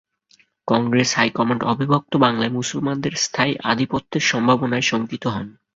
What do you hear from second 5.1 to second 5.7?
হন।